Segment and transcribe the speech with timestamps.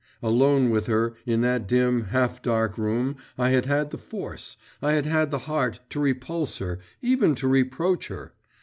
[0.23, 4.93] Alone with her, in that dim, half dark room I had had the force, I
[4.93, 8.33] had had the heart to repulse her, even to reproach her.